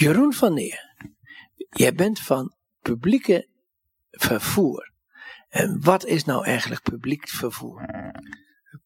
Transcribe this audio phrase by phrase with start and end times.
[0.00, 0.94] Jeroen van Neer,
[1.70, 3.48] jij bent van publieke
[4.10, 4.92] vervoer.
[5.48, 7.86] En wat is nou eigenlijk publiek vervoer?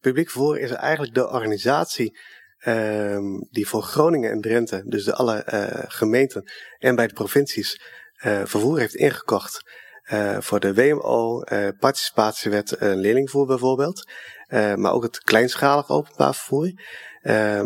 [0.00, 2.19] Publiek vervoer is eigenlijk de organisatie
[2.58, 7.82] ehm, die voor Groningen en Drenthe, dus de alle eh, gemeenten en bij de provincies,
[8.14, 9.70] eh, vervoer heeft ingekocht.
[10.02, 11.42] Eh, voor de WMO,
[11.78, 14.10] participatiewet, leerlingvoer bijvoorbeeld.
[14.76, 16.72] maar ook het kleinschalig openbaar vervoer.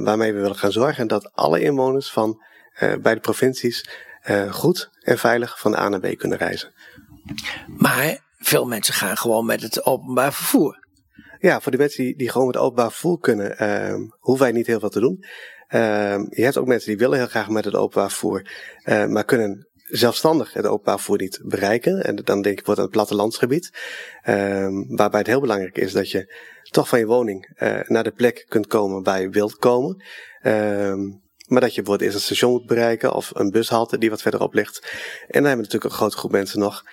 [0.05, 2.47] waarmee we willen gaan zorgen dat alle inwoners van
[2.79, 3.89] bij de provincies
[4.51, 6.73] goed en veilig van A naar B kunnen reizen.
[7.67, 10.87] Maar veel mensen gaan gewoon met het openbaar vervoer.
[11.39, 13.49] Ja, voor de mensen die, die gewoon met openbaar vervoer kunnen,
[14.19, 15.25] hoeven wij niet heel veel te doen.
[16.31, 18.51] je hebt ook mensen die willen heel graag met het openbaar vervoer,
[18.85, 22.05] maar kunnen zelfstandig het openbaar vervoer niet bereiken.
[22.05, 23.71] En dan denk ik wordt het plattelandsgebied.
[24.29, 26.35] Um, waarbij het heel belangrijk is dat je
[26.71, 30.05] toch van je woning uh, naar de plek kunt komen waar je wilt komen.
[30.43, 34.23] Um, maar dat je bijvoorbeeld eerst een station moet bereiken of een bushalte die wat
[34.23, 34.83] verderop ligt.
[34.83, 34.89] En
[35.27, 36.85] dan hebben we natuurlijk een grote groep mensen nog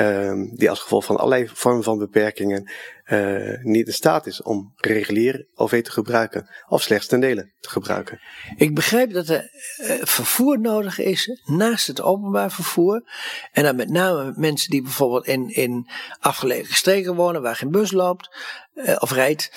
[0.00, 2.70] um, die als gevolg van allerlei vormen van beperkingen
[3.06, 7.68] uh, niet in staat is om regulier OV te gebruiken of slechts ten dele te
[7.68, 8.20] gebruiken.
[8.56, 13.02] Ik begrijp dat er uh, vervoer nodig is naast het openbaar vervoer.
[13.52, 15.88] En dan met name mensen die bijvoorbeeld in, in
[16.20, 18.36] afgelegen streken wonen waar geen bus loopt
[18.74, 19.50] uh, of rijdt.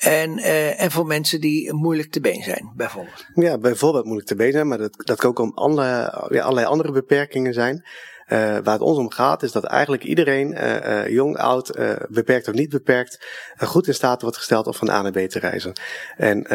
[0.00, 3.26] En, uh, en voor mensen die moeilijk te been zijn, bijvoorbeeld.
[3.34, 5.82] Ja, bijvoorbeeld moeilijk te been zijn, maar dat, dat kan ook om alle,
[6.28, 7.84] ja, allerlei andere beperkingen zijn.
[8.28, 12.54] Uh, waar het ons om gaat is dat eigenlijk iedereen, uh, jong, oud, beperkt of
[12.54, 13.26] niet beperkt,
[13.58, 15.72] goed in staat wordt gesteld om van A naar B te reizen.
[16.16, 16.46] En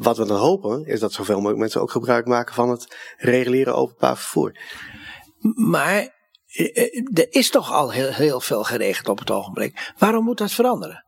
[0.00, 3.72] wat we dan hopen is dat zoveel mogelijk mensen ook gebruik maken van het reguliere
[3.72, 4.58] openbaar vervoer.
[5.54, 6.08] Maar
[7.12, 9.92] er is toch al heel, heel veel geregeld op het ogenblik.
[9.98, 11.04] Waarom moet dat veranderen?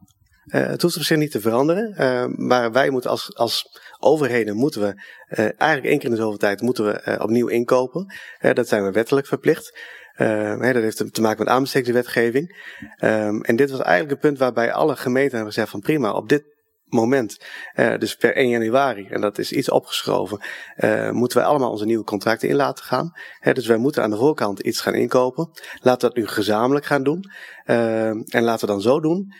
[0.46, 4.56] Uh, het hoeft op zich niet te veranderen, uh, maar wij moeten als, als overheden
[4.56, 8.14] moeten we uh, eigenlijk één keer in de zoveel tijd moeten we opnieuw inkopen.
[8.52, 9.78] dat zijn we wettelijk verplicht.
[10.16, 12.56] dat heeft te maken met aanbestedingswetgeving.
[12.96, 16.28] Ehm, en dit was eigenlijk een punt waarbij alle gemeenten hebben gezegd van prima, op
[16.28, 16.42] dit
[16.84, 17.44] moment,
[17.74, 20.40] dus per 1 januari, en dat is iets opgeschoven,
[21.10, 23.12] moeten wij allemaal onze nieuwe contracten in laten gaan.
[23.52, 25.50] dus wij moeten aan de voorkant iets gaan inkopen.
[25.80, 27.24] Laten we dat nu gezamenlijk gaan doen.
[27.64, 29.32] Ehm, en laten we dan zo doen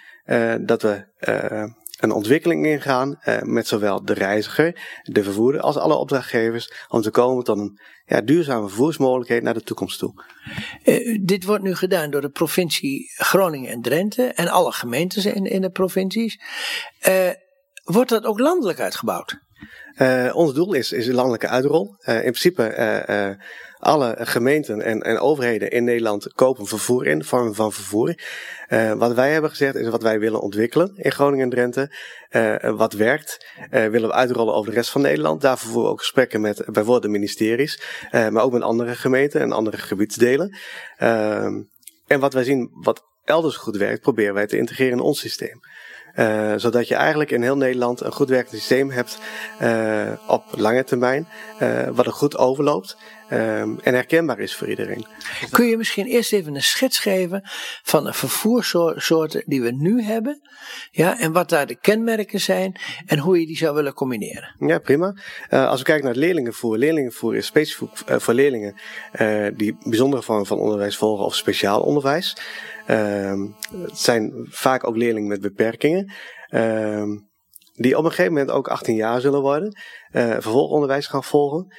[0.60, 1.65] dat we uh,
[1.98, 7.10] een ontwikkeling ingaan uh, met zowel de reiziger, de vervoerder als alle opdrachtgevers om te
[7.10, 10.25] komen tot een ja, duurzame vervoersmogelijkheid naar de toekomst toe.
[11.21, 15.60] dit wordt nu gedaan door de provincie Groningen en Drenthe en alle gemeentes in, in
[15.60, 16.41] de provincies.
[17.84, 19.41] wordt dat ook landelijk uitgebouwd?
[20.32, 21.94] Ons doel is, is landelijke uitrol.
[22.06, 22.75] in principe
[23.82, 28.14] alle gemeenten en, en overheden in Nederland kopen vervoer in, vormen van vervoer.
[28.69, 31.97] Uh, wat wij hebben gezegd is wat wij willen ontwikkelen in Groningen en Drenthe.
[32.30, 35.41] Uh, wat werkt, uh, willen we uitrollen over de rest van Nederland.
[35.41, 39.53] Daarvoor voeren we ook gesprekken met bijvoorbeeld de ministeries, maar ook met andere gemeenten en
[39.53, 40.56] andere gebiedsdelen.
[42.06, 45.60] En wat wij zien, wat elders goed werkt, proberen wij te integreren in ons systeem.
[46.17, 49.19] Uh, zodat je eigenlijk in heel Nederland een goed werkend systeem hebt
[49.62, 51.28] uh, op lange termijn,
[51.62, 52.97] uh, wat er goed overloopt
[53.82, 55.06] en herkenbaar is voor iedereen.
[55.50, 57.41] Kun je misschien eerst even een schets geven
[57.82, 60.41] van de vervoerssoorten die we nu hebben,
[60.91, 64.54] ja, en wat daar de kenmerken zijn en hoe je die zou willen combineren?
[64.59, 65.15] Ja, prima.
[65.48, 68.81] als we kijken naar het leerlingenvoer, leerlingenvoer is specifiek voor leerlingen
[69.56, 72.37] die bijzondere vormen van onderwijs volgen of speciaal onderwijs.
[72.87, 73.47] Ehm,
[73.82, 76.12] het zijn vaak ook leerlingen met beperkingen.
[76.48, 77.09] Ehm,
[77.75, 79.76] die op een gegeven moment ook 18 jaar zullen worden.
[80.12, 81.75] Uh, vervolgonderwijs gaan volgen.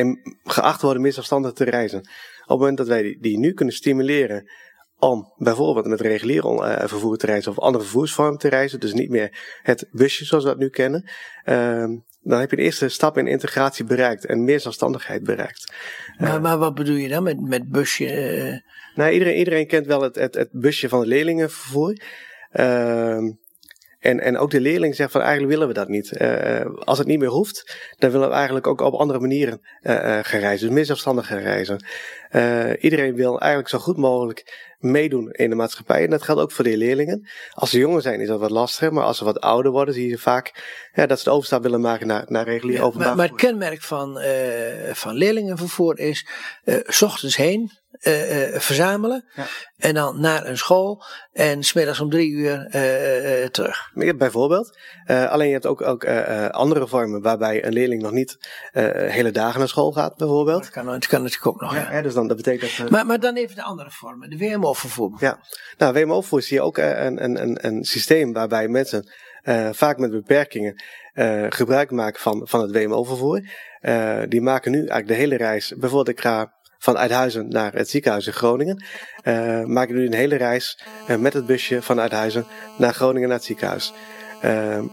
[0.00, 1.98] Ehm, en geacht worden zelfstandig te reizen.
[1.98, 4.50] Op het moment dat wij die, nu kunnen stimuleren
[4.98, 9.10] om bijvoorbeeld met regulier uh, vervoer te reizen of andere vervoersvormen te reizen, dus niet
[9.10, 11.10] meer het busje zoals we dat nu kennen,
[12.22, 15.72] dan heb je de eerste stap in integratie bereikt en meer zelfstandigheid bereikt.
[16.18, 18.62] Maar, maar wat bedoel je dan met, met busje?
[18.94, 22.00] Nou, iedereen, iedereen kent wel het, het, het busje van het leerlingenvervoer.
[22.52, 23.18] Uh,
[24.00, 26.20] en, en ook de leerling zegt van eigenlijk willen we dat niet.
[26.20, 29.92] Uh, als het niet meer hoeft, dan willen we eigenlijk ook op andere manieren uh,
[30.22, 30.66] gaan reizen.
[30.66, 31.84] Dus meer zelfstandig gaan reizen.
[32.80, 36.04] iedereen wil eigenlijk zo goed mogelijk meedoen in de maatschappij.
[36.04, 37.28] En dat geldt ook voor de leerlingen.
[37.52, 40.08] Als ze jonger zijn is dat wat lastiger, maar als ze wat ouder worden zie
[40.08, 43.16] je vaak ja, dat ze de overstap willen maken naar, naar regulier ja, openbaar maar,
[43.16, 44.20] maar, het kenmerk van,
[44.92, 46.26] van leerlingenvervoer is
[46.86, 47.70] s ochtends heen,
[48.06, 49.24] uh, uh, verzamelen.
[49.34, 49.46] Ja.
[49.76, 51.04] En dan naar een school.
[51.32, 53.90] En smiddags om drie uur uh, terug.
[54.16, 54.78] Bijvoorbeeld.
[55.06, 56.06] alleen je hebt ook, ook
[56.50, 58.36] andere vormen waarbij een leerling nog niet
[58.72, 60.62] hele dagen naar school gaat, bijvoorbeeld.
[60.62, 61.74] Dat kan, dat kan natuurlijk ook nog.
[61.74, 62.02] Ja, ja.
[62.02, 62.90] dus dan, dat betekent dat.
[62.90, 64.30] Maar, maar dan even de andere vormen.
[64.30, 65.16] De WMO-vervoer.
[65.20, 65.38] Ja,
[65.78, 69.10] nou, WMO-vervoer zie je ook een, een, een, een systeem waarbij mensen.
[69.72, 70.82] vaak met beperkingen
[71.48, 73.40] gebruik maken van, van het WMO-vervoer.
[74.28, 75.74] die maken nu eigenlijk de hele reis.
[75.76, 78.84] Bijvoorbeeld, ik ga van Uithuizen naar het ziekenhuis in Groningen.
[79.24, 80.78] Uh, maak ik nu een hele reis
[81.18, 82.46] met het busje van Uithuizen
[82.78, 83.92] naar Groningen naar het ziekenhuis.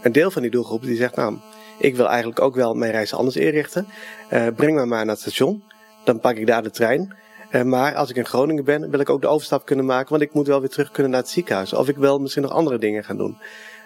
[0.02, 1.36] een deel van die doelgroep die zegt, nou,
[1.78, 3.86] ik wil eigenlijk ook wel mijn reis anders inrichten.
[4.28, 5.62] breng me maar naar het station.
[6.04, 7.16] Dan pak ik daar de trein.
[7.64, 10.32] Maar als ik in Groningen ben, wil ik ook de overstap kunnen maken, want ik
[10.32, 11.72] moet wel weer terug kunnen naar het ziekenhuis.
[11.72, 13.38] Of ik wil misschien nog andere dingen gaan doen.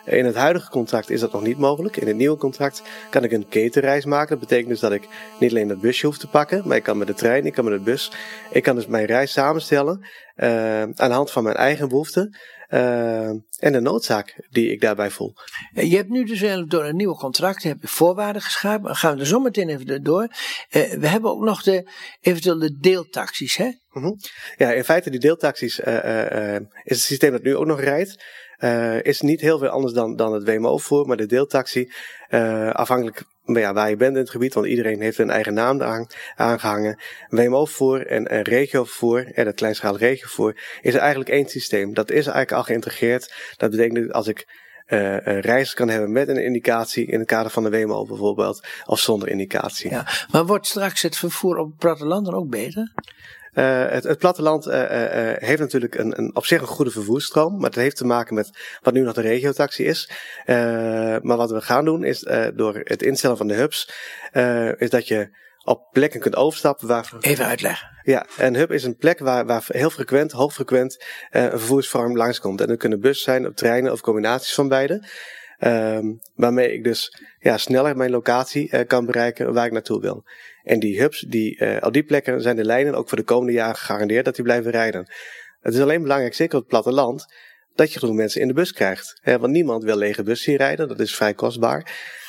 [0.05, 1.97] In het huidige contract is dat nog niet mogelijk.
[1.97, 4.29] In het nieuwe contract kan ik een ketenreis maken.
[4.29, 5.09] Dat betekent dus dat ik
[5.41, 7.65] niet alleen dat busje hoef te pakken, maar ik kan met de trein, ik kan
[7.65, 8.13] met de bus.
[8.51, 10.07] Ik kan dus mijn reis samenstellen
[10.37, 12.37] uh, aan de hand van mijn eigen behoeften.
[12.69, 13.29] Uh,
[13.59, 15.35] en de noodzaak die ik daarbij voel.
[15.73, 18.87] Je hebt nu dus eigenlijk door een nieuw contract heb je voorwaarden geschapen.
[18.87, 20.23] Dan gaan we er zo meteen even door.
[20.23, 21.91] Uh, we hebben ook nog de,
[22.21, 23.57] eventueel de deeltaxis.
[23.57, 23.71] Hè?
[23.89, 24.17] -hmm.
[24.57, 25.87] Ja, in feite die deeltaxis is
[26.85, 28.25] het systeem dat nu ook nog rijdt.
[28.65, 31.93] Uh, is niet heel veel anders dan, dan het WMO-vervoer, maar de deeltaxi,
[32.31, 35.83] uh, afhankelijk ja, waar je bent in het gebied, want iedereen heeft een eigen naam
[35.83, 36.07] aan,
[36.37, 36.99] aangehangen.
[37.29, 41.95] WMO-vervoer en, en regiovervoer, en het kleinschalig regiovervoer, is eigenlijk één systeem.
[41.95, 43.35] Dat is eigenlijk al geïntegreerd.
[43.57, 44.47] Dat betekent dat als ik
[44.89, 49.29] uh, kan hebben met een indicatie in het kader van de WMO bijvoorbeeld, of zonder
[49.29, 49.91] indicatie.
[49.91, 52.93] Ja, maar wordt straks het vervoer op het platteland ook beter?
[53.53, 57.57] Uh, het, het, platteland uh, uh, heeft natuurlijk een, een, op zich een goede vervoersstroom,
[57.57, 58.51] maar het heeft te maken met
[58.81, 60.11] wat nu nog de regiotaxi is.
[61.23, 62.21] maar wat we gaan doen is
[62.55, 63.93] door het instellen van de hubs,
[64.79, 67.13] is dat je op plekken kunt overstappen waar.
[67.21, 67.89] Even uitleggen.
[68.03, 72.61] Ja, een hub is een plek waar, waar heel frequent, hoogfrequent een vervoersvorm langskomt.
[72.61, 75.09] En dat kunnen bussen zijn, of treinen of combinaties van beide.
[75.65, 80.25] Um, waarmee ik dus ja, sneller mijn locatie uh, kan bereiken waar ik naartoe wil.
[80.63, 83.77] En die hubs, die, uh, die plekken zijn de lijnen ook voor de komende jaren
[83.77, 85.07] gegarandeerd dat die blijven rijden.
[85.61, 87.27] Het is alleen belangrijk, zeker op het platteland,
[87.75, 89.19] dat je genoeg mensen in de bus krijgt.
[89.21, 91.81] Hè, want niemand wil lege bus zien rijden, dat is vrij kostbaar.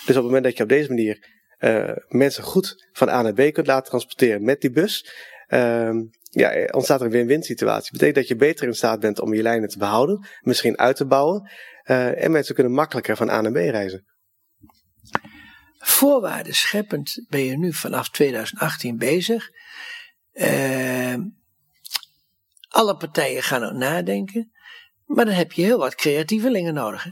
[0.06, 1.28] Dus op het moment dat je op deze manier
[1.60, 5.14] uh, mensen goed van A naar B kunt laten transporteren met die bus,
[5.50, 7.92] uh, ja, ontstaat er een win-win situatie.
[7.92, 11.06] Betekent dat je beter in staat bent om je lijnen te behouden, misschien uit te
[11.06, 11.52] bouwen.
[11.86, 14.06] Uh, en mensen kunnen makkelijker van A naar B reizen.
[15.78, 19.50] Voorwaarden scheppend ben je nu vanaf 2018 bezig.
[20.34, 21.16] Uh,
[22.68, 24.52] alle partijen gaan ook nadenken.
[25.06, 27.06] Maar dan heb je heel wat creatievelingen nodig.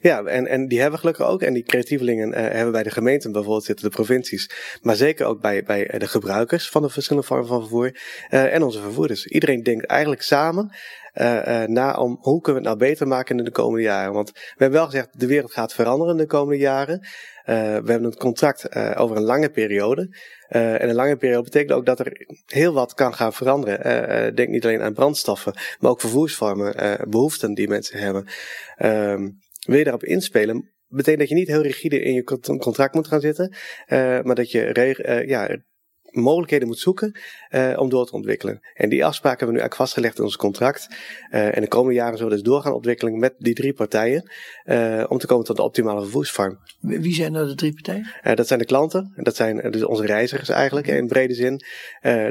[0.00, 1.42] Ja, en, en die hebben we gelukkig ook.
[1.42, 4.50] En die creatievelingen uh, hebben bij de gemeenten bijvoorbeeld zitten, de provincies.
[4.82, 8.00] Maar zeker ook bij, bij de gebruikers van de verschillende vormen van vervoer.
[8.30, 9.26] Uh, en onze vervoerders.
[9.26, 10.72] Iedereen denkt eigenlijk samen
[11.66, 14.12] na om hoe kunnen we het nou beter maken in de komende jaren.
[14.12, 17.00] Want we hebben wel gezegd, de wereld gaat veranderen in de komende jaren.
[17.44, 20.16] We hebben een contract over een lange periode.
[20.48, 24.34] en een lange periode betekent ook dat er heel wat kan gaan veranderen.
[24.34, 28.26] denk niet alleen aan brandstoffen, maar ook vervoersvormen, behoeften die mensen hebben.
[28.76, 29.28] Ehm,
[29.64, 32.24] wil je daarop inspelen, betekent dat je niet heel rigide in je
[32.58, 33.54] contract moet gaan zitten,
[34.22, 35.58] maar dat je ja,
[36.14, 37.16] mogelijkheden moet zoeken
[37.50, 38.60] uh, om door te ontwikkelen.
[38.74, 40.88] En die afspraken hebben we nu eigenlijk vastgelegd in ons contract.
[41.30, 44.30] En de komende jaren zullen we dus doorgaan ontwikkelen met die drie partijen.
[45.08, 46.58] Om te komen tot de optimale vervoersvorm.
[46.80, 48.36] Wie zijn nou de drie partijen?
[48.36, 49.12] dat zijn de klanten.
[49.16, 51.64] Dat zijn dus onze reizigers eigenlijk in brede zin.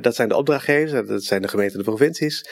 [0.01, 1.07] dat zijn de opdrachtgevers.
[1.07, 2.49] Dat zijn de gemeenten de provincies.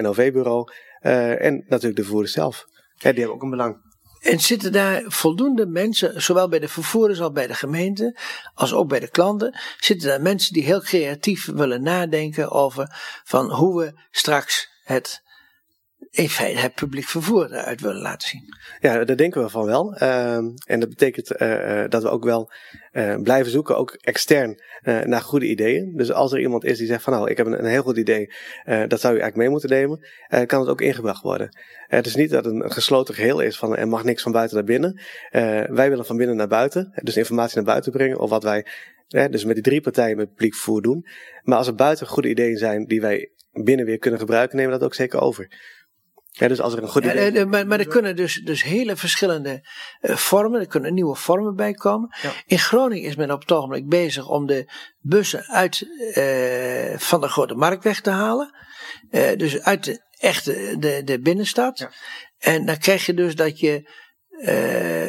[0.00, 0.72] NOV-bureau.
[1.00, 2.64] en natuurlijk de vervoerders zelf.
[2.96, 3.89] die hebben ook een belang.
[4.20, 8.16] En zitten daar voldoende mensen, zowel bij de vervoerders als bij de gemeente,
[8.54, 13.50] als ook bij de klanten, zitten daar mensen die heel creatief willen nadenken over van
[13.50, 15.22] hoe we straks het
[16.10, 18.54] in feite het publiek vervoer eruit willen laten zien.
[18.80, 19.94] Ja, daar denken we van wel.
[20.02, 22.52] Uh, en dat betekent uh, dat we ook wel
[22.92, 25.96] uh, blijven zoeken, ook extern, naar goede ideeën.
[25.96, 28.32] Dus als er iemand is die zegt van nou, ik heb een, heel goed idee,
[28.64, 30.00] dat zou u eigenlijk mee moeten nemen,
[30.46, 31.56] kan het ook ingebracht worden.
[31.86, 34.56] het is niet dat het een gesloten geheel is van er mag niks van buiten
[34.56, 35.00] naar binnen.
[35.74, 38.66] wij willen van binnen naar buiten, dus informatie naar buiten brengen of wat wij
[39.08, 41.06] dus met die drie partijen met publiek vervoer doen.
[41.42, 44.78] Maar als er buiten goede ideeën zijn die wij binnen weer kunnen gebruiken, nemen we
[44.78, 45.48] dat ook zeker over.
[46.32, 47.32] Ja, dus als er een goed idee...
[47.32, 49.68] Ja, maar, maar er kunnen dus, dus hele verschillende
[50.00, 52.16] uh, vormen, er kunnen nieuwe vormen bij komen.
[52.22, 52.32] Ja.
[52.46, 57.28] In Groningen is men op het ogenblik bezig om de bussen uit uh, van de
[57.28, 58.54] Grote Marktweg te halen.
[59.10, 61.78] Uh, dus uit de echte de, de binnenstad.
[61.78, 61.90] Ja.
[62.38, 63.98] En dan krijg je dus dat je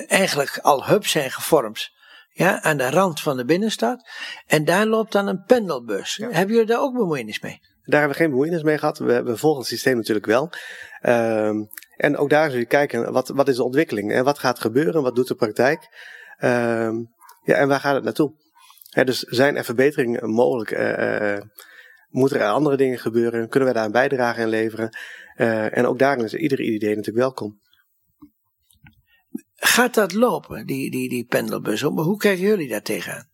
[0.07, 1.89] eigenlijk al hubs zijn gevormd.
[2.33, 4.09] Ja, aan de rand van de binnenstad.
[4.45, 6.17] En daar loopt dan een pendelbus.
[6.17, 7.59] Hebben jullie daar ook bemoeienis mee?
[7.83, 8.97] Daar hebben we geen bemoeienis mee gehad.
[8.97, 10.49] We, we volgen het systeem natuurlijk wel.
[11.01, 14.11] Um, en ook daar zul je kijken, wat, wat is de ontwikkeling?
[14.11, 15.01] En wat gaat gebeuren?
[15.01, 15.79] Wat doet de praktijk?
[16.39, 18.33] Um, ja, en waar gaat het naartoe?
[19.03, 20.71] dus zijn er verbeteringen mogelijk?
[20.71, 21.37] Uh,
[22.09, 23.49] moeten er andere dingen gebeuren?
[23.49, 24.97] Kunnen wij daar een bijdrage in leveren?
[25.35, 27.59] Uh, en ook daarin is ieder idee natuurlijk welkom.
[29.55, 31.81] Gaat dat lopen, die, die, die pendelbus?
[31.81, 33.29] Hoe kijken jullie daar tegenaan?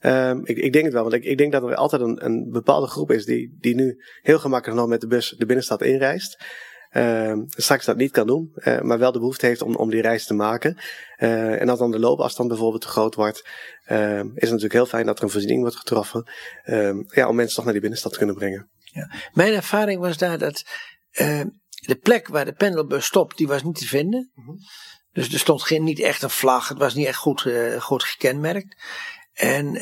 [0.00, 2.48] Um, ik, ik, denk het wel, want ik, ik denk dat er altijd een, een,
[2.50, 6.44] bepaalde groep is die, die nu heel gemakkelijk nog met de bus de binnenstad inreist.
[6.92, 10.02] Uh, straks dat niet kan doen, uh, maar wel de behoefte heeft om, om die
[10.02, 10.78] reis te maken.
[11.18, 13.48] Uh, en als dan de loopafstand bijvoorbeeld te groot wordt,
[13.88, 16.30] uh, is het natuurlijk heel fijn dat er een voorziening wordt getroffen.
[17.14, 18.70] ja, om mensen toch naar die binnenstad te kunnen brengen.
[18.78, 19.10] Ja.
[19.32, 20.64] Mijn ervaring was daar dat
[21.70, 24.30] de plek waar de pendelbus stopt, die was niet te vinden.
[24.34, 24.58] Mm -hmm.
[25.12, 27.46] Dus er stond geen, niet echt een vlag, het was niet echt goed,
[27.78, 28.76] goed gekenmerkt.
[29.40, 29.72] En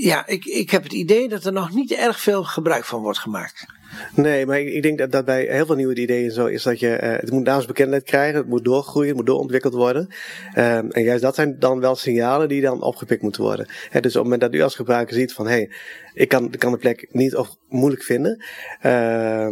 [0.00, 3.18] ja, ik, ik heb het idee dat er nog niet erg veel gebruik van wordt
[3.18, 3.66] gemaakt.
[4.14, 6.86] Nee, maar ik, denk dat, dat bij heel veel nieuwe ideeën zo is dat je,
[6.86, 10.14] het moet naamsbekendheid krijgen, het moet doorgroeien, het moet doorontwikkeld worden.
[10.58, 13.66] Um, en juist dat zijn dan wel signalen die dan opgepikt moeten worden.
[13.66, 15.70] Dus op het moment dat u als gebruiker ziet van, hé, hey,
[16.14, 18.44] ik kan, kan de plek niet of moeilijk vinden,
[18.82, 19.48] uh,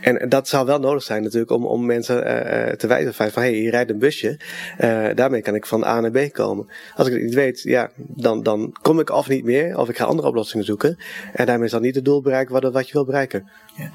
[0.00, 3.42] en dat zou wel nodig zijn natuurlijk om, om mensen uh, te wijzen van, van
[3.42, 4.40] hé, hey, hier rijdt een busje.
[4.80, 6.66] Uh, daarmee kan ik van A naar B komen.
[6.96, 9.78] Als ik het niet weet, ja, dan, dan kom ik af niet meer.
[9.78, 10.98] Of ik ga andere oplossingen zoeken.
[11.32, 13.50] En daarmee zal niet het doel bereiken wat, wat je wil bereiken.
[13.76, 13.90] Ja.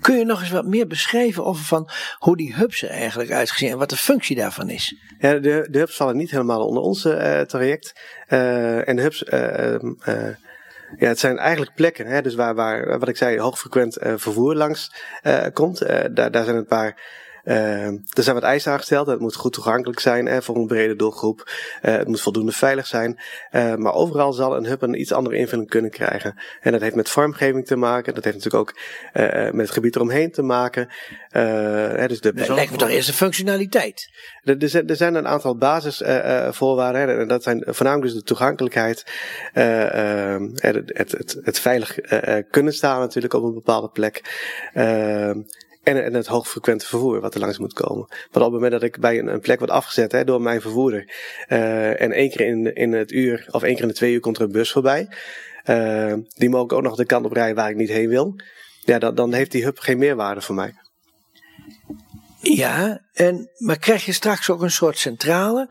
[0.00, 1.88] Kun je nog eens wat meer beschrijven over van
[2.18, 4.96] hoe die hubs er eigenlijk uitgezien en wat de functie daarvan is?
[5.18, 7.00] Ja, de, de hubs vallen niet helemaal onder ons
[7.46, 7.92] traject.
[8.26, 9.24] en de hubs
[10.98, 14.54] ja, het zijn eigenlijk plekken, hè, dus waar, waar, wat ik zei, hoogfrequent uh, vervoer
[14.54, 15.82] langs uh, komt.
[15.82, 17.18] Uh, daar, daar zijn een paar
[17.50, 19.06] er zijn wat eisen aangesteld.
[19.06, 21.50] Het moet goed toegankelijk zijn hè, voor een brede doelgroep.
[21.82, 23.20] Uh, het moet voldoende veilig zijn.
[23.52, 26.34] Uh, maar overal zal een hub een iets andere invulling kunnen krijgen.
[26.60, 28.14] En dat heeft met vormgeving te maken.
[28.14, 28.78] Dat heeft natuurlijk ook
[29.52, 30.88] met het gebied eromheen te maken.
[31.30, 34.10] Hè, dus de lijkt me toch eerst een functionaliteit.
[34.44, 37.18] Er, zijn, er zijn een aantal basisvoorwaarden.
[37.18, 39.04] en dat zijn voornamelijk dus de toegankelijkheid.
[39.52, 41.98] Ehm, het, het, het, het, veilig
[42.50, 44.22] kunnen staan natuurlijk op een bepaalde plek.
[45.82, 48.06] En, en het hoogfrequente vervoer wat er langs moet komen.
[48.08, 50.60] Want op het moment dat ik bij een, een plek word afgezet hè, door mijn
[50.60, 51.14] vervoerder.
[51.48, 54.20] Uh, en één keer in, in het uur of één keer in de twee uur
[54.20, 55.08] komt er een bus voorbij.
[55.64, 58.34] Uh, die mogen ook nog de kant op rijden waar ik niet heen wil.
[58.80, 60.74] Ja, dan, dan heeft die hub geen meerwaarde voor mij.
[62.40, 65.68] Ja, en, maar krijg je straks ook een soort centrale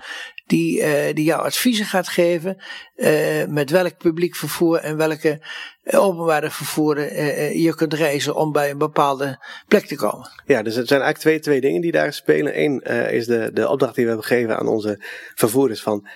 [0.50, 2.58] die, uh, die jou adviezen gaat geven
[2.96, 5.42] uh, met welk publiek vervoer en welke
[5.84, 7.14] uh, openbare vervoer
[7.58, 10.30] je kunt reizen om bij een bepaalde plek te komen.
[10.46, 12.62] Ja, dus er zijn eigenlijk twee, twee dingen die daar spelen.
[12.62, 15.04] Eén is de, de opdracht die we hebben gegeven aan onze
[15.36, 16.08] vervoerders van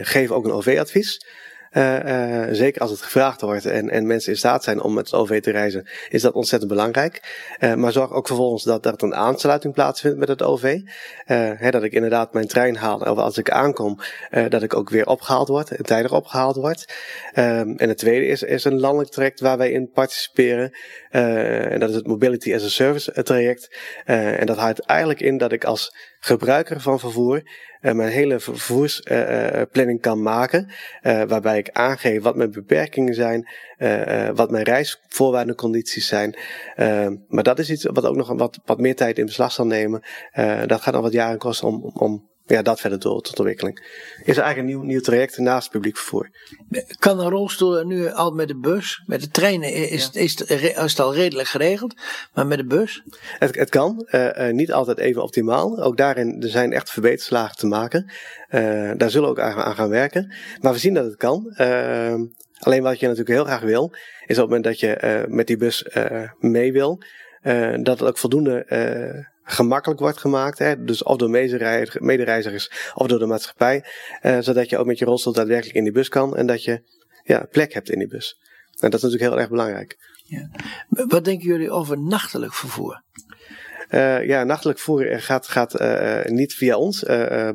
[0.00, 1.26] geef ook een OV-advies.
[1.76, 5.04] Uh, uh, zeker als het gevraagd wordt en, en mensen in staat zijn om met
[5.10, 7.44] het OV te reizen, is dat ontzettend belangrijk.
[7.60, 10.80] Uh, maar zorg ook vervolgens dat, er een aansluiting plaatsvindt met het OV.
[11.24, 13.98] Hè, dat ik inderdaad mijn trein haal, of als ik aankom,
[14.48, 16.92] dat ik ook weer opgehaald word, tijdig opgehaald word.
[17.32, 20.72] En het tweede is, is een landelijk traject waar wij in participeren.
[21.10, 23.76] en dat is het Mobility as a Service traject.
[24.04, 27.42] en dat houdt eigenlijk in dat ik als gebruiker van vervoer
[27.80, 30.68] uh, mijn hele vervoersplanning kan maken.
[31.02, 33.48] Waarbij ik aangeef wat mijn beperkingen zijn,
[34.34, 36.36] wat mijn reisvoorwaarden en condities zijn.
[37.28, 40.02] maar dat is iets wat ook nog wat, wat meer tijd in beslag zal nemen.
[40.66, 43.78] dat gaat nog wat jaren kosten om, om ja, dat verder door tot ontwikkeling.
[44.24, 46.30] Is er eigenlijk een nieuw, nieuw traject naast publiek vervoer.
[46.98, 49.02] Kan een rolstoel nu al met de bus?
[49.06, 51.94] Met de treinen is, is, is, het al redelijk geregeld,
[52.34, 53.02] maar met de bus?
[53.38, 55.82] Het, het kan, uh, niet altijd even optimaal.
[55.82, 58.12] Ook daarin er zijn echt verbeterslagen te maken.
[58.50, 60.34] Uh, daar zullen we ook aan, aan, gaan werken.
[60.60, 61.54] Maar we zien dat het kan.
[61.56, 62.14] Uh,
[62.58, 63.92] alleen wat je natuurlijk heel graag wil,
[64.26, 65.86] is op het moment dat je met die bus
[66.38, 67.02] mee wil,
[67.82, 68.66] dat het ook voldoende
[69.44, 70.58] gemakkelijk wordt gemaakt.
[70.58, 70.84] Hè?
[70.84, 71.30] Dus of door
[72.00, 73.84] medereizigers of door de maatschappij.
[74.22, 76.82] Uh, zodat je ook met je rolstoel daadwerkelijk in die bus kan en dat je
[77.22, 78.38] ja, plek hebt in die bus.
[78.80, 79.96] En dat is natuurlijk heel erg belangrijk.
[80.24, 80.50] Ja.
[80.88, 83.02] Wat denken jullie over nachtelijk vervoer?
[83.90, 87.02] Uh, ja, nachtelijk vervoer gaat, gaat uh, niet via ons,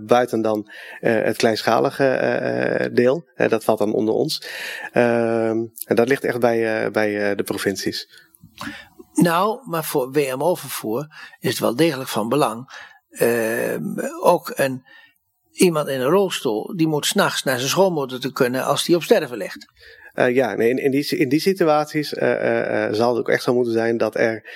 [0.01, 3.29] buiten dan het kleinschalige deel.
[3.35, 4.43] dat valt dan onder ons.
[4.91, 8.07] Ehm, en dat ligt echt bij, bij de provincies.
[9.13, 11.07] Nou, maar voor WMO-vervoer
[11.39, 12.87] is het wel degelijk van belang.
[13.09, 13.75] Uh,
[14.21, 14.83] ook een,
[15.51, 19.03] iemand in een rolstoel, die moet s'nachts naar zijn schoolmoeder te kunnen als die op
[19.03, 19.65] sterven ligt.
[20.13, 24.15] Uh, ja, in, in, die, situaties uh, zal het ook echt zo moeten zijn dat
[24.15, 24.49] er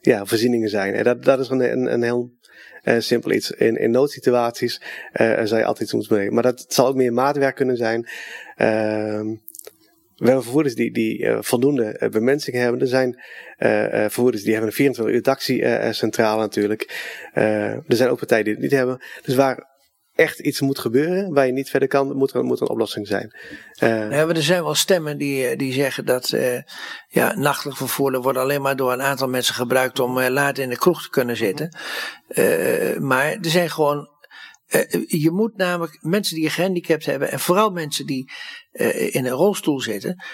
[0.00, 0.94] ja, voorzieningen zijn.
[0.94, 2.30] En dat, dat is een, een, heel
[2.98, 3.50] simpel iets.
[3.50, 4.80] In, in noodsituaties
[5.42, 6.34] zou je altijd moeten brengen.
[6.34, 8.08] Maar dat zal ook meer maatwerk kunnen zijn.
[8.54, 9.40] Hebben
[10.20, 12.80] vervoerders die, die uh, voldoende uh, bemensing hebben.
[12.80, 13.22] Er zijn
[13.58, 17.08] uh, vervoerders die hebben een 24 uur taxicentrale natuurlijk.
[17.32, 19.02] er zijn ook partijen die het niet hebben.
[19.22, 19.68] Dus waar
[20.14, 23.34] echt iets moet gebeuren, waar je niet verder kan, moet er, moet een oplossing zijn.
[23.78, 26.36] ja, er zijn wel stemmen die, die zeggen dat
[27.08, 30.78] ja, nachtelijk vervoer wordt alleen maar door een aantal mensen gebruikt om laat in de
[30.78, 31.76] kroeg te kunnen zitten.
[32.98, 34.08] maar er zijn gewoon
[35.06, 38.30] je moet namelijk mensen die een gehandicapt hebben, en vooral mensen die
[39.10, 40.24] in een rolstoel zitten,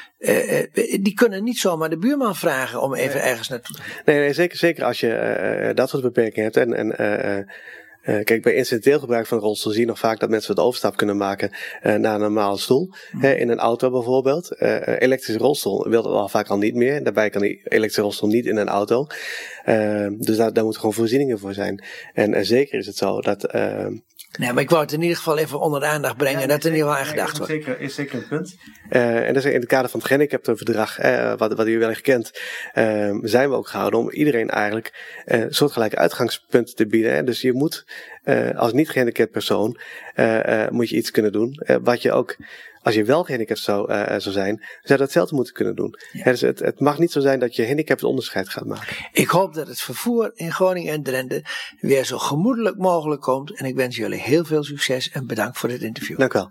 [1.00, 4.02] die kunnen niet zomaar de buurman vragen om even ergens naartoe te gaan.
[4.04, 6.56] Nee, nee zeker, zeker als je dat soort beperkingen hebt.
[6.56, 7.46] En, en
[8.24, 10.96] kijk, bij incidenteel gebruik van een rolstoel zie je nog vaak dat mensen het overstap
[10.96, 11.50] kunnen maken
[11.82, 12.90] naar een normale stoel.
[13.12, 13.24] Mm.
[13.24, 14.60] in een auto bijvoorbeeld.
[14.60, 17.04] Elektrische rolstoel wil dat al vaak al niet meer.
[17.04, 19.06] Daarbij kan die elektrische rolstoel niet in een auto.
[20.18, 21.84] Dus daar, daar moeten gewoon voorzieningen voor zijn.
[22.12, 23.54] En zeker is het zo dat
[24.38, 26.40] Nee, maar ik wou het in ieder geval even onder de aandacht brengen.
[26.40, 27.52] Ja, dat er in ieder geval aan gedacht wordt.
[27.52, 28.56] Zeker, is zeker een punt.
[28.90, 31.94] Uh, en dat is in het kader van het gehandicaptenverdrag, uh, wat, wat u wel
[32.02, 32.40] kent,
[32.74, 37.14] uh, zijn we ook gehouden om iedereen eigenlijk uh, soortgelijke uitgangspunten te bieden.
[37.14, 37.24] Hè.
[37.24, 37.84] Dus je moet
[38.54, 39.80] als niet gehandicapt persoon,
[40.70, 41.60] moet je iets kunnen doen.
[41.82, 42.36] wat je ook
[42.86, 45.94] als je wel gehandicapt zou, uh, zou zijn, zou je datzelfde moeten kunnen doen.
[46.24, 48.96] dus het, het, mag niet zo zijn dat je handicap het onderscheid gaat maken.
[49.12, 51.44] Ik hoop dat het vervoer in Groningen en Drenthe
[51.80, 53.58] weer zo gemoedelijk mogelijk komt.
[53.58, 56.18] En ik wens jullie heel veel succes en bedankt voor dit interview.
[56.18, 56.50] Dank u wel.